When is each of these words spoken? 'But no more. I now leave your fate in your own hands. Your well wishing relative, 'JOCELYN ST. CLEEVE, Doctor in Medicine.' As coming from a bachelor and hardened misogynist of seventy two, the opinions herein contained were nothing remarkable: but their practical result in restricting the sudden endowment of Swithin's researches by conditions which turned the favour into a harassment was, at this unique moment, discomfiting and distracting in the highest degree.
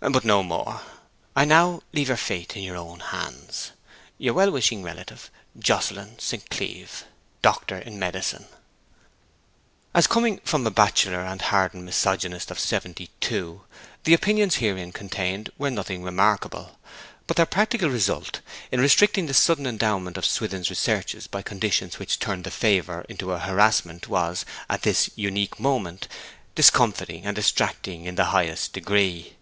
'But 0.00 0.24
no 0.24 0.44
more. 0.44 0.82
I 1.34 1.44
now 1.44 1.82
leave 1.92 2.06
your 2.06 2.16
fate 2.16 2.56
in 2.56 2.62
your 2.62 2.76
own 2.76 3.00
hands. 3.00 3.72
Your 4.16 4.32
well 4.32 4.52
wishing 4.52 4.84
relative, 4.84 5.28
'JOCELYN 5.58 6.20
ST. 6.20 6.48
CLEEVE, 6.50 7.02
Doctor 7.42 7.76
in 7.78 7.98
Medicine.' 7.98 8.46
As 9.92 10.06
coming 10.06 10.38
from 10.44 10.64
a 10.64 10.70
bachelor 10.70 11.22
and 11.24 11.42
hardened 11.42 11.84
misogynist 11.84 12.52
of 12.52 12.60
seventy 12.60 13.10
two, 13.20 13.62
the 14.04 14.14
opinions 14.14 14.56
herein 14.56 14.92
contained 14.92 15.50
were 15.58 15.68
nothing 15.70 16.04
remarkable: 16.04 16.78
but 17.26 17.36
their 17.36 17.44
practical 17.44 17.90
result 17.90 18.40
in 18.70 18.80
restricting 18.80 19.26
the 19.26 19.34
sudden 19.34 19.66
endowment 19.66 20.16
of 20.16 20.24
Swithin's 20.24 20.70
researches 20.70 21.26
by 21.26 21.42
conditions 21.42 21.98
which 21.98 22.20
turned 22.20 22.44
the 22.44 22.52
favour 22.52 23.04
into 23.08 23.32
a 23.32 23.40
harassment 23.40 24.06
was, 24.06 24.44
at 24.70 24.82
this 24.82 25.10
unique 25.16 25.58
moment, 25.58 26.06
discomfiting 26.54 27.26
and 27.26 27.34
distracting 27.34 28.04
in 28.04 28.14
the 28.14 28.26
highest 28.26 28.72
degree. 28.72 29.34